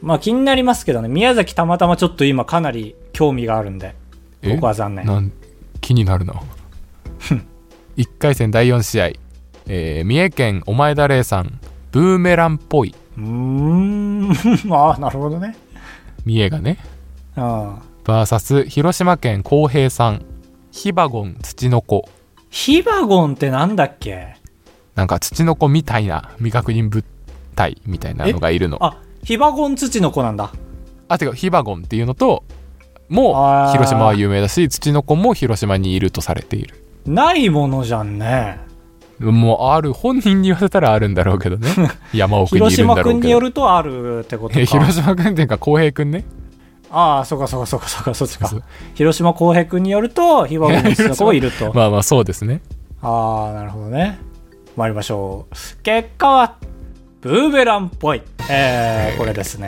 [0.00, 3.94] まあ気になりますけどね、宮崎たまたまちょっと今かなり興味があるんで、
[4.42, 4.54] え？
[4.54, 5.06] 僕は残念。
[5.06, 5.30] なん
[5.80, 6.34] 気になるな
[7.96, 9.10] 1回戦第4試合、
[9.66, 11.58] えー三重県お前田玲さん
[11.90, 12.94] ブーメランっぽい。
[13.18, 14.32] うーん、
[14.72, 15.54] ああ、なるほどね。
[16.24, 16.78] 三重がね。
[17.36, 20.22] あ VS 広島県浩平さん
[20.70, 22.08] ヒバゴンツチノコ
[22.50, 24.36] ヒバゴンってなんだっけ？
[24.94, 27.04] なんかツチノコみたいな未確認物
[27.54, 28.78] 体みたいなのがいるの。
[28.84, 30.50] あ、ヒバゴン土の子なんだ。
[31.08, 32.42] あてかヒバゴンっていうのと
[33.08, 36.82] も広島は有名だしツチノコも広島にいるとされている。
[37.06, 38.58] ないものじゃんね。
[39.30, 41.68] もうある本人に言わせたらあるんだろうけどね
[42.12, 44.72] 山奥にい広るんだろうけど島君によるとあるってことえか。
[44.72, 46.24] 広島君っていうか浩平君ね
[46.90, 48.50] ああ、そうかそうかそうかそうか、そっちか。
[48.94, 51.72] 広島浩平君によると、ヒバゴン土の子がいると。
[51.74, 52.60] まあまあそうですね
[53.00, 54.18] ああ、なるほどね。
[54.76, 55.82] 参りましょう。
[55.82, 56.56] 結果は、
[57.22, 58.20] ブーベランっぽい。
[58.50, 59.66] えー、これですね。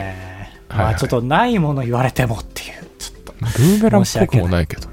[0.69, 2.85] はいはいまあちょっとないもの言われてもっていう。
[2.99, 3.33] ちょっと。
[3.39, 4.87] ブーメランっぽくもないけど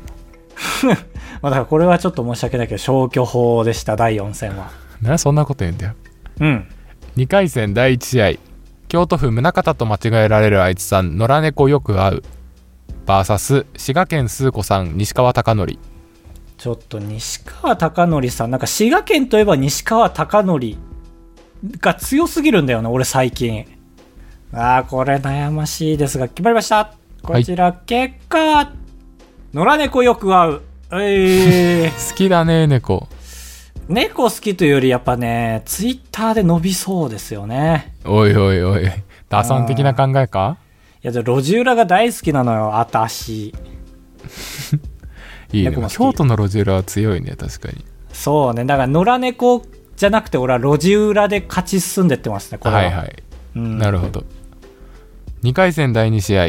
[1.43, 4.71] まあだからこれはちょっと申し訳ないけど、消去法でした、第4戦は。
[5.03, 5.95] なそんなこと言うんだよ
[6.41, 6.69] うん。
[7.17, 8.33] 2回戦第1試合
[8.89, 12.23] 京都府宗像と間違えられるあいつさん野良猫よく会う
[13.07, 15.67] VS 滋賀県スー子さん西川貴教
[16.63, 20.61] ちょっと西川貴教さん、なんか滋賀県といえば西川貴教
[21.81, 23.67] が強すぎるんだよね、俺最近。
[24.53, 26.95] ああ、これ悩ましいですが、決まりました。
[27.21, 28.71] こちら、結果、
[29.53, 30.61] 野良猫よく会う。
[30.95, 33.09] えー、好きだね猫。
[33.89, 37.95] 猫好きというよりやっぱね、ツイッターで伸びそうですよね。
[38.05, 38.85] おいおいおい。
[39.31, 40.59] 打算的な考えか？
[41.03, 43.55] いや、で路地裏が大好きなのよ、あたし。
[45.53, 45.75] いいね。
[45.89, 47.85] 京都の路地裏は強いね確かに。
[48.13, 49.63] そうね、だから野良猫
[49.97, 52.81] じゃなくて俺は路地裏で勝ち進んでってますね、これは。
[52.83, 53.23] はいはい。
[53.57, 53.79] うん。
[53.79, 54.25] なるほど。
[55.43, 56.45] 2回戦第2試合。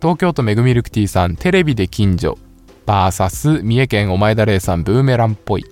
[0.00, 2.38] 東京都めぐみルクティーさんテレビで近所
[2.86, 5.64] VS 三重県お前田玲さんブーメランっぽい。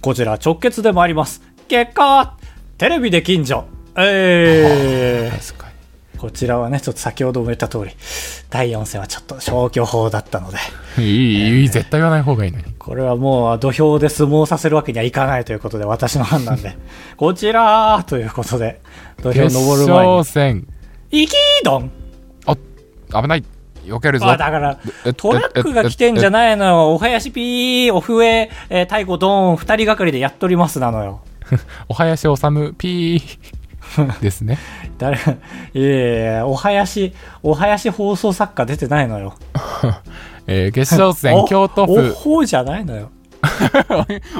[0.00, 1.42] こちら直結で参ります。
[1.66, 2.36] 結果は、
[2.78, 3.64] テレビで近所。
[3.96, 6.18] えー、確かに。
[6.18, 7.90] こちらはね、ちょっと先ほども言った通り、
[8.50, 10.58] 第4戦はちょっと消去法だったので、
[10.98, 12.64] いいいい絶対言わない方がいいのに。
[12.78, 16.76] これはもう土俵で相撲させるわけにはいかないということで、私の判断で、
[17.16, 18.80] こちらということで、
[19.22, 20.66] 土俵決登る前勝戦。
[21.10, 21.90] に、イキードン
[23.22, 23.44] 危ない
[23.84, 24.78] 避けるぞあ、だから、
[25.16, 26.94] トラックが来てんじゃないのよ。
[26.94, 31.20] お囃子ピー、お笛、えー、太鼓ドーン、二人がかりでやっとりますなのよ。
[31.88, 34.58] お林修ピーですね
[34.98, 39.34] 誰、いやいやいやお囃子、お囃子放送作家出てないのよ。
[40.46, 43.10] えー決勝戦お京都お府ほうじゃないのよ。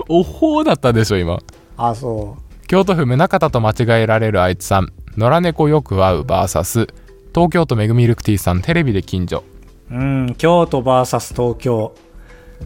[0.09, 1.39] おほうだったでしょ今
[1.77, 6.89] あ、そ京都府宗像と間違えられるあいつさん野良猫よく会う VS
[7.35, 9.43] 東京都めぐみルクティーさんテレビで近所
[9.91, 9.95] う。
[9.95, 11.95] うん、京都 VS 東京。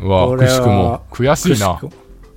[0.01, 1.81] うわくしくも悔しいな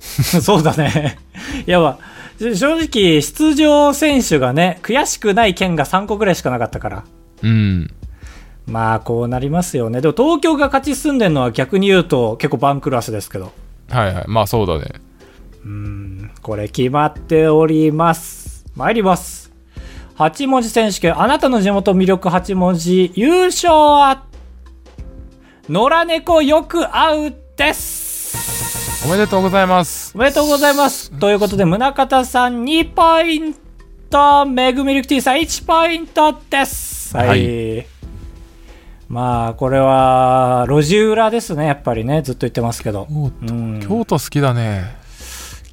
[0.00, 1.18] そうだね。
[1.66, 7.04] い や、まあ、正直、出場選手がね、悔しくない県が3個ぐらいしかなかったから。
[7.42, 7.90] うん
[8.66, 10.00] まあ、こうなりますよね。
[10.00, 13.52] でも、東京が勝ち進んでるのは逆に言うと結構バンクラスですけど。
[13.90, 14.86] はいはいまあそうだね
[15.64, 18.64] うん、これ決まっております。
[18.74, 19.41] 参ります。
[20.22, 24.22] 8文字選手権、あなたの地元魅力8文字、優勝は、
[25.68, 29.04] 野良猫よく会うです。
[29.04, 31.10] おめでとうございますおめでとうございます。
[31.18, 33.54] ということで、宗像さん2ポイン
[34.08, 37.16] ト、めぐみるくティさん1ポイントです。
[37.16, 37.28] はい。
[37.28, 37.86] はい
[39.08, 43.08] まあ、これは、路地裏ですね、やっぱりね、ずっと言ってますけど。
[43.10, 44.96] おうん京都好きだね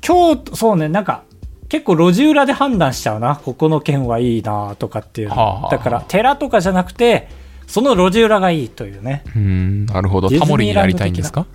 [0.01, 1.23] 京都、そうね、なんか、
[1.69, 3.35] 結構路地裏で判断しちゃうな。
[3.35, 5.35] ここの県はいいなとかっていうの。
[5.35, 7.29] はあはあだから、寺とかじゃなくて、
[7.67, 9.23] その路地裏がいいというね。
[9.35, 11.45] うんなるほどタモリになりたいんですか？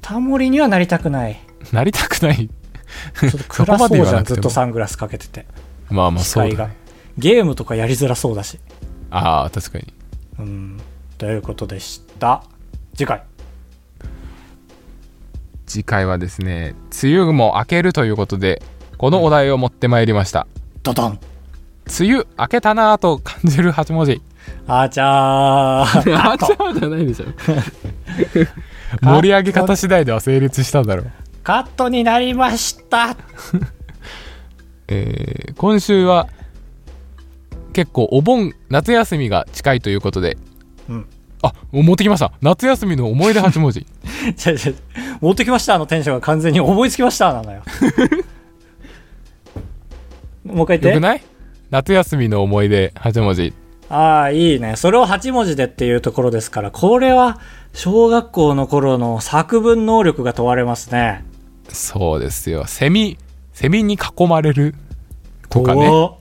[0.00, 1.38] タモリにはなりたくない。
[1.70, 5.46] なりたくないちょっと暗そうじゃん、ずっとサングラスかけてて。
[5.90, 6.76] まあまあそうだね。
[7.18, 8.58] ゲームとかやりづらそうだし。
[9.10, 9.92] ああ確かに
[10.38, 10.80] うん。
[11.18, 12.42] ということでした。
[12.96, 13.22] 次回。
[15.66, 18.62] 次回はですね梅雨も明けるということで
[19.02, 20.46] このお題を持ってまいりました
[20.84, 21.18] ドドン。
[22.00, 24.22] 梅雨明けたなぁと感じる8文字
[24.68, 26.30] あちゃー。
[26.30, 27.24] あちゃうじゃないでしょ
[29.02, 31.10] 盛り上げ方次第では成立しただろう
[31.42, 33.16] カットになりました。
[34.86, 36.28] えー今週は
[37.72, 40.36] 結構お盆夏休みが近いということで
[40.88, 41.06] うん。
[41.42, 43.84] あ持ってきました夏休みの思い出8文字
[45.20, 47.62] 持ってきましたのテンションが完全に思いつきましたなのよ。
[50.44, 50.88] もう一回言って。
[50.88, 51.22] よくない？
[51.70, 53.54] 夏休みの思い出8文字
[53.88, 54.76] ああ、いいね。
[54.76, 57.40] それを8文字でっていうところですから、これは
[57.72, 61.24] 小学校の頃の作文能力が問われますね。
[61.68, 63.16] そうですよセミ
[63.52, 64.74] セミに囲まれる？
[65.48, 66.16] とかね怖っ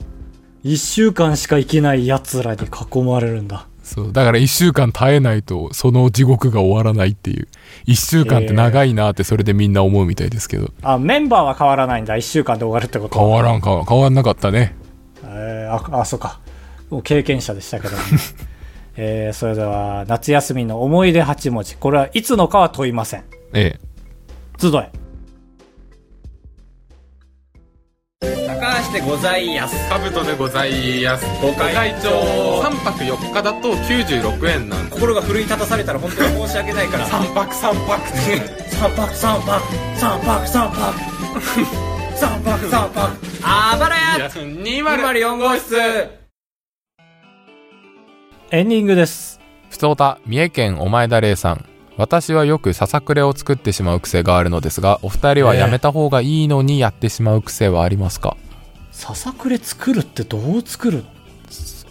[0.63, 3.67] 一週間しか生きない奴らに囲まれるんだ。
[3.93, 4.13] そう。
[4.13, 7.49] だから1週間耐えないとその地獄が終わらないっていう。
[7.87, 12.15] 1週間って長いなってそれでみんな思うみたいですけど、あメンバーは変わらないんだ。
[12.15, 14.75] 1週間で終わるってこと変わらん変わ変わんなかったね。
[15.23, 16.39] えー、ああそうか。
[16.89, 17.95] もう経験者でしたけど、
[18.95, 21.75] えー、それでは夏休みの思い出8文字。
[21.75, 23.23] これはいつのかは問いません。
[23.53, 23.91] ええ。
[24.57, 25.00] 集え
[28.61, 29.89] 高橋でございやす。
[29.89, 31.25] カブトでございます。
[31.41, 32.61] ご会長。
[32.61, 37.07] 3泊4日だと96円なんで心が奮い立たされたら本当に申し訳ないから。
[37.07, 38.07] 3泊3泊。
[38.69, 39.61] 三泊三泊。
[39.97, 40.99] 三泊三泊。
[42.15, 42.99] 三泊三泊。
[43.41, 44.29] あばらや。
[44.29, 45.75] 204号室。
[48.51, 49.39] エンディングです。
[49.71, 51.65] ふつおた三重県お前田玲さん。
[51.97, 58.37] 私はよくささくれを作ってしまう癖があるのですがお二人はやめた方がいいのにやってしまう癖はありますか、
[58.91, 61.03] ささくれ作るってどう作る？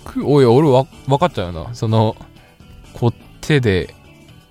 [0.05, 1.75] くおい俺わ分かっちゃうな。
[1.75, 2.17] その
[2.93, 3.95] こう手で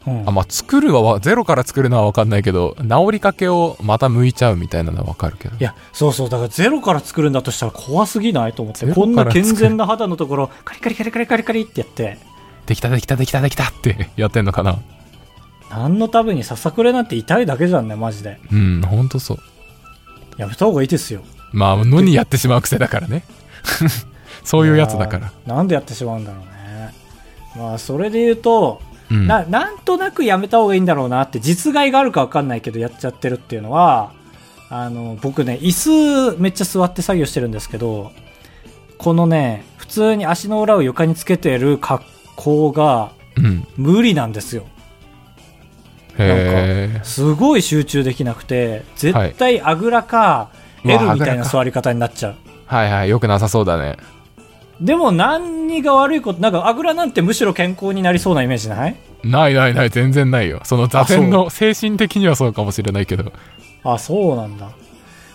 [0.05, 0.29] うん。
[0.29, 5.55] あまあ作るはわゼロから作るのは分かんないけど治りかけをまた剥いちゃうみたいなのは分かるけど。
[5.57, 6.29] いやそうそう。
[6.29, 8.91] だからゼロから作るんだとしたら怖すぎないと思って。
[8.93, 12.17] こんな健全な肌のところカリカリカリカリカリカリってやって。
[12.65, 14.09] できたできたできたできたって。
[14.15, 14.79] やってんのかな？
[15.69, 18.39] 何のためにささくれなんて痛いだけじゃんねマジで。
[18.51, 19.37] うんほんとそう。
[20.37, 23.23] やめた方がいいですよまあのにやってしまう癖だからね。
[24.43, 25.31] そういうやつだから。
[25.45, 26.93] なんでやってしまうんだろうね。
[27.55, 28.81] まあそれで言うと、
[29.11, 29.27] うん。
[29.27, 34.11] ななんとなくやめた方がいいんだろうなって実害があるか分かんないけどやっちゃってるっていうのは
[34.69, 38.11] あの僕ね椅子めっちゃ座って作業してるんですけど
[38.99, 42.03] このね普通に足の裏を床につけてる格
[42.35, 43.67] 好がうん。
[43.77, 44.63] 無理なんですよ。
[46.17, 52.35] へえすごい集中できなくて絶対あぐらかうわ L みたいな座り方になっちゃう。
[52.65, 53.97] はいはいよくなさそうだね。
[54.79, 58.95] でも何が悪いことなんかあぐらなんてむしろ健康になりそうなイメージない？
[59.23, 60.61] ないないない全然ないよ。
[60.63, 63.33] その座禅の精神的にはそうかもしれないけど。
[63.83, 64.69] あそうなんだ。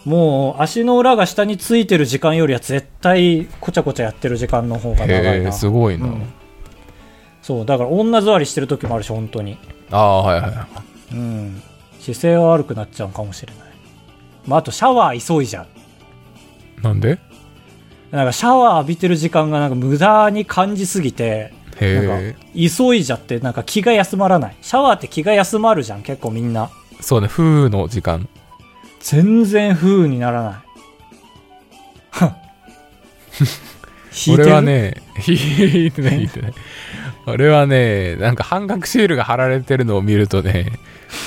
[0.05, 5.53] もう足の裏が下についてる時間よりは絶対こちゃこちゃやってる時間の方が長いな。
[5.53, 6.23] すごいな、うん。
[7.43, 9.59] そうだから女座りしてる時もあるし本当に。
[9.91, 11.15] ああはいはい。
[11.15, 11.63] うん。
[12.01, 13.74] 姿勢は悪くなっちゃうかもしれない
[14.47, 16.83] まああとシャワー急いじゃう。
[16.83, 17.19] なんで？
[18.11, 24.57] なんかシャワー浴びてる時間がなんか無駄に感じすぎてなんか急いじゃってなんか気が休まらない。
[24.63, 26.71] シャワーって気が休まるじゃん結構みんな。
[27.01, 28.29] そうね風の時間。
[29.01, 30.55] 全然風にならない。
[34.33, 36.55] 俺はね 引いてない引いてない。
[37.27, 40.71] 俺はねなんか半額シールが貼られてるのを見るとね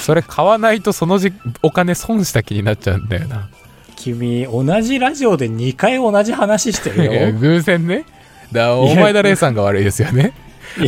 [0.01, 3.49] それ買わないとそのじお金損した気になっちゃうんだよな。
[3.95, 7.33] 君同じラジオで2回同じ話してるよ。
[7.39, 8.05] 偶然ね。
[8.51, 10.33] だお前だレイさんが悪いですよね。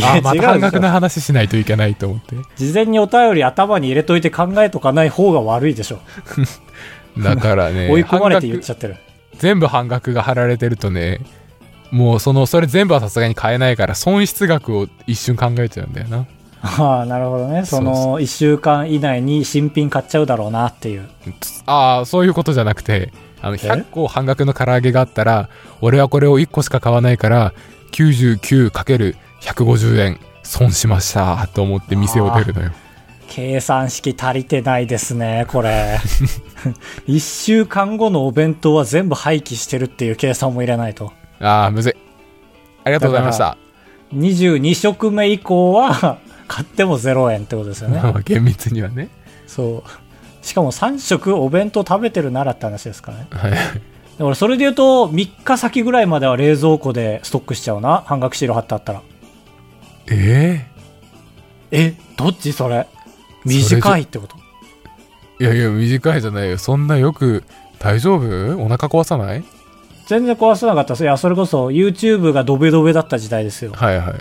[0.04, 2.36] あまた半額の話しないといけないと思って。
[2.56, 6.00] 事前にお便り頭に入れといて考えとかない方が悪いでしょ、
[7.18, 7.90] だからね。
[7.90, 8.98] 追い込まれて言っちゃってる。
[9.40, 11.20] 全部半額が貼られてるとね
[11.92, 16.28] もうそのそれ全部はさすがに買えないから損失額を一瞬考えちゃうんだよな
[16.62, 17.66] ああなるほどね。
[17.66, 21.08] その1週間以内に新品買っちゃうだろうなっていう。
[21.66, 25.50] ああそういうことじゃなくてあの100個半額の唐揚げがあったら
[25.82, 27.54] 俺はこれを1個しか買わないから
[27.92, 32.72] 99×150 円損しましたと思って店を出るのよ。
[33.30, 36.00] 計算式足りてないですねこれ。
[37.08, 41.14] 1週間後のお弁当は全部廃棄してるっていう計算も入れないと。
[41.40, 41.94] ああむずい。
[42.84, 43.58] ありがとうございました。
[44.14, 46.18] 22食目以降は
[46.50, 48.02] 買っても0円ってことですよね。
[48.02, 49.08] まあ厳密にはね。
[49.48, 50.46] そう。
[50.46, 53.28] しかも3食お弁当食べてるならって話ですからね。
[53.30, 53.52] はい。
[53.52, 58.04] だからそれで言うと3日先ぐらいまでは冷蔵庫でストックしちゃうな。
[58.06, 59.02] 半額シール貼ってあったら。
[60.08, 60.66] え
[61.72, 62.88] えどっちそれ？
[63.46, 64.36] 短いってこと？
[65.40, 66.58] えいやいや短いじゃないよ。
[66.58, 67.44] そんなよく
[67.78, 68.58] 大丈夫？
[68.58, 69.44] お腹壊さない？
[70.08, 71.04] 全然壊さなかったです。
[71.04, 73.72] いやそれこそ YouTube がドベドベだった時代ですよ。
[73.74, 74.16] はいはい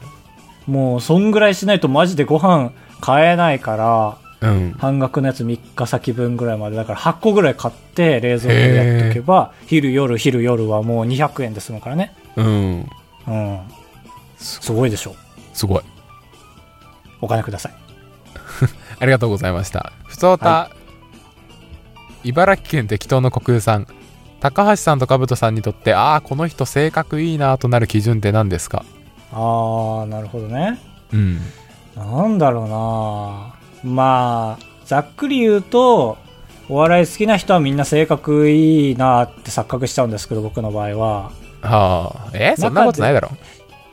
[0.69, 4.73] もうそんぐらいしないとマジでご飯買えないからうん。
[4.79, 6.77] 半額のやつ3日先分ぐらいまで。
[6.77, 12.15] だから8個ぐらい買って冷蔵庫でやっとけば昼夜昼夜はもう200円で済むからね。
[12.37, 12.89] うん。
[13.27, 13.61] うん。
[14.37, 15.17] すごいでしょ。
[15.53, 15.83] すごい。
[17.21, 17.73] お金ください。
[19.01, 19.93] ありがとうございました。
[20.07, 20.71] ふつおた、は
[22.23, 23.87] 茨城県適当の国空さん。
[24.41, 28.85] 高橋さんと兜さんにとって、ああ、この人性格いいなとなる基準って何ですか？
[29.33, 30.79] ああなるほどね
[31.13, 31.41] うん。
[31.97, 36.17] なんだろうなまあざっくり言うと
[36.69, 42.55] お笑い好きな人はみんな性格いいなって錯覚しちゃうんですけど僕の場合ははあ、え？
[42.57, 43.31] そんなことないだろ。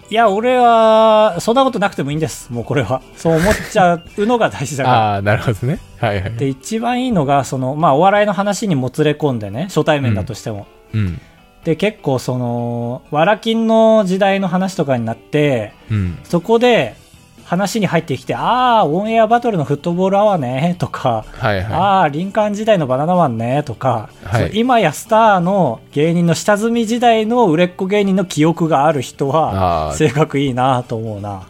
[0.08, 2.54] いや、俺は、そんなことなくてもいいんです。
[2.54, 3.02] もうこれは。
[3.18, 4.98] そう思っちゃうのが大事だから。
[5.14, 5.80] ああ、なるほどね。
[6.00, 6.34] はいはい。
[6.34, 10.68] で、一番いいのが、その、まあ、お笑いの話にもつれ込んでね、初対面だとしても。
[10.94, 11.20] うん。
[11.66, 16.20] で、結構その、わらきんの時代の話とかになって、うん。
[16.24, 16.96] そこで
[17.44, 31.48] 話に入ってきて、ああ、オンエアバトルのフットボールアワーね、とか、はいはああ、林間時代のバナナマンね、とか、はい今やスターの芸人の下積み時代の売れっ子芸人の記憶がある人は、性格いいなと思うな。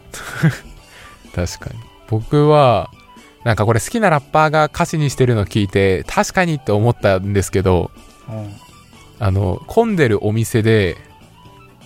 [1.28, 1.28] い。
[1.36, 1.80] 確かに。
[2.08, 2.88] 僕は、
[3.44, 7.90] なんかこれ好きなラッパーが歌詞にしてるの聞いて、確かにって思ったんですけど、
[8.30, 8.66] うん。
[9.18, 10.96] あの、混んでるお店で、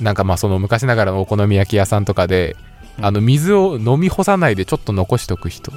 [0.00, 2.70] なんかまあその昔ながらのお好み焼き屋さんとかで、うん
[3.02, 5.72] あの水を飲み干さないでちょっと残しとく人。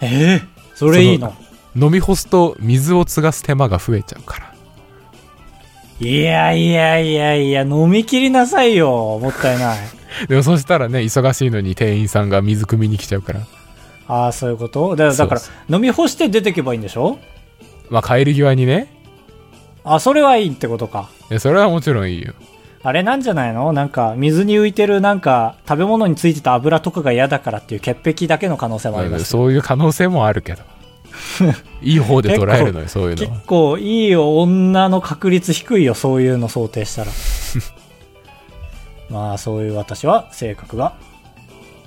[0.00, 0.42] ええ
[0.74, 1.32] それいいの？
[1.76, 4.54] 飲み干すと水を継がす手間が増えちゃうから。
[6.00, 9.18] いやいやいやいや、飲み切りなさいよ。
[9.22, 9.78] もったいない。
[10.28, 13.40] でもそしたらね、忙しいのに店員さんが水汲みに来ちゃうから。
[14.08, 14.96] ああ、そういうこと？
[14.96, 17.18] だだからそう、飲み干して出てけばいいんでしょ？
[17.90, 18.88] まあ帰り際にね、
[19.86, 21.08] あ、それはいいってことか。
[21.30, 22.34] いやそれはもちろんいいよ。
[22.82, 23.72] あれなんじゃないの？
[23.72, 29.24] なんか、水に浮いてるなんか、食べ物についてた油とかが嫌だからっていう潔癖だけの可能性もあります。
[29.24, 30.62] そういう可能性もあるけど。
[31.82, 33.38] いい方で捉えるのよ、そういうの結は。
[33.46, 37.10] 構いい女の確率低いよ、そういうの想定したら。
[39.10, 40.94] まあ、そういう私は性格が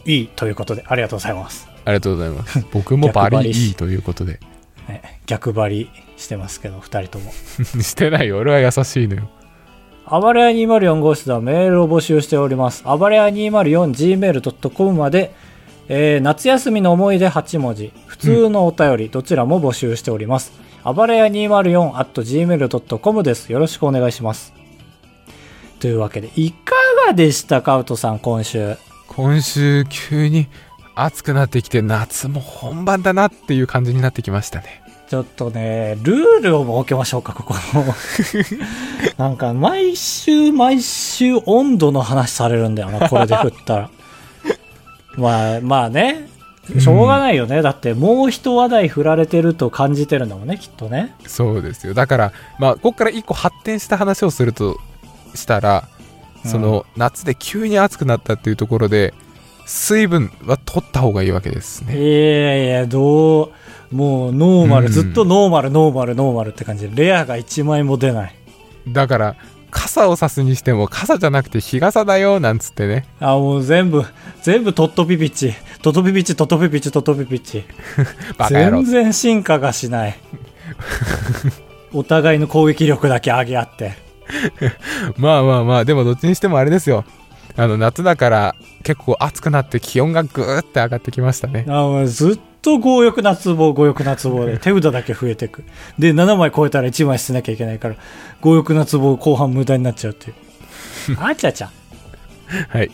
[0.05, 1.67] いいということで、ありがとうございます。
[1.85, 2.65] ありがとうございます。
[2.71, 4.39] 僕もバリいいということで。
[5.30, 7.32] ね、逆張りしてますけど、二人とも。
[7.82, 8.38] してないよ。
[8.38, 9.30] 俺は優しいのよ。
[10.09, 12.84] 暴れ屋204号室ではメールを募集しております。
[12.84, 15.34] 暴れ屋 204gmail.com まで、
[15.88, 20.51] えー夏休みの思い出8文字、普通のお便り、どちらも募集しております。
[20.84, 23.51] 暴れ屋 204.gmail.com です。
[23.51, 24.53] よろしくお願いします。
[25.80, 26.73] というわけで、いか
[27.07, 28.77] がでしたか、ウトさん、今週？
[29.07, 30.47] 今週急に
[30.95, 34.82] 暑くなってきて夏も本番だなっていう感じになってきましたね。
[35.10, 37.84] ちょっとね、ルールを設けましょうか、ここの。
[39.18, 43.89] なんか、毎週毎週温度の話されるんだよな、これで振ったら。
[45.18, 46.30] まあ、まあね、
[46.78, 47.64] しょうがないよね。
[47.64, 51.16] だって、もう一話題振られてると感じてるんだもんね、きっとね。
[51.26, 51.95] そうですよ。
[51.95, 54.78] だから、まあ、ここから一個発展した話をすると
[55.34, 55.88] したら、
[56.45, 59.16] その夏で急に暑くなったっていうところで、
[59.66, 62.41] 水分は取った方がいいわけですいね。
[62.41, 63.51] やいや、どう、
[63.91, 68.35] もうノーマル、うんずっとノーマル、ノーマル、ノーマルって感じで、レアが1枚も出ない。
[68.87, 69.35] だから、
[69.71, 73.05] 傘を差すにしても傘じゃなくて日傘だよなんつってね。
[73.19, 74.03] あ、もう全部、
[74.41, 75.53] 全部トットピピッチ。
[75.81, 77.63] トトピピッチ、トトピピッチ、トトピピッチ。
[78.49, 78.83] 全。
[78.85, 80.15] 然進化がしない。
[81.93, 83.93] お互いの攻撃力だけ上げ合って。
[85.17, 87.05] まあまあまあ、でもどっちにしてもあれですよ。
[87.55, 91.65] あの、夏だから結構暑くなって気温がぐーって上がってきましたね。
[91.67, 95.64] あもうずっと強欲なツボ、強欲なツボで、 手札だけ増えていく。
[95.97, 97.95] で、7枚超えたら1枚捨てなきゃいけないから、
[98.41, 100.34] 強欲なツボ後半無駄になっちゃうってい
[101.14, 101.18] う。
[101.22, 101.72] あちゃちゃ。
[102.70, 102.91] はい。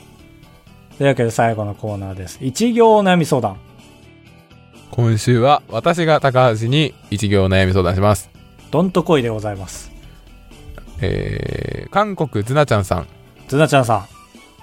[0.98, 2.38] というわけで最後のコーナーです。
[2.42, 3.58] 一行お悩み相談。
[4.92, 8.30] 今週は私が高橋に一行悩み相談します。
[8.72, 9.92] どんとこいでございます。
[11.02, 13.08] えー、韓国ズナちゃんさん。
[13.48, 14.06] ズナちゃんさん。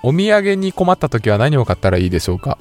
[0.02, 2.56] お土産に困った時は何を買ったらいいでしょうか？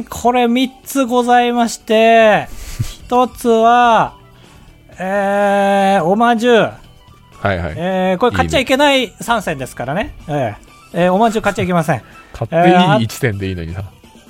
[0.00, 2.48] ん、これ3つございまして、
[3.08, 4.16] 1つは、
[4.98, 6.54] えー、おまんじゅう。
[6.54, 6.72] は
[7.54, 7.74] いはい。
[7.76, 10.14] えー、これ買っちゃいけない3選ですからね。
[10.28, 10.56] えー、
[11.04, 12.02] えーおまんじゅう買っちゃいけません。
[12.32, 13.84] 買っていい1点でいいのにさ。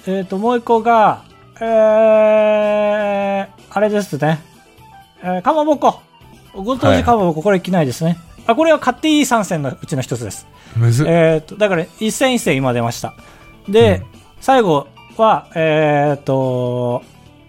[0.06, 1.24] えっ、と、もう一個が、
[1.60, 4.40] えー、あれですね。
[5.22, 6.00] えー、かまぼこ。
[6.54, 8.18] ご当地かまぼこ、これいけないですね。
[8.46, 10.46] あ、これは買っていい3選のうちの一つです。
[10.76, 11.06] むずっ。
[11.08, 13.14] えっ、と、だから、一選一選今出ました。
[13.68, 14.88] で、うん最後
[15.20, 17.02] は、えっ、と、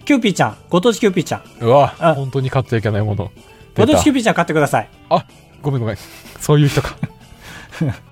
[0.05, 0.57] キューピーちゃん。
[0.69, 1.43] ご当地キューピーちゃん。
[1.61, 3.32] うわあ、本当に買っちゃいけないもの。
[3.76, 4.89] ご当地キューピーちゃん買ってください。
[5.09, 5.26] あ、
[5.61, 5.97] ごめんごめん。
[6.39, 6.95] そういう人か。